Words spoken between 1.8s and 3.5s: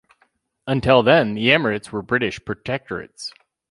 were British protectorates.